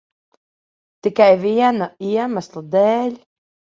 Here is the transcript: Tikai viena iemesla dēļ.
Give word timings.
Tikai 1.07 1.29
viena 1.43 1.91
iemesla 2.11 2.67
dēļ. 2.77 3.13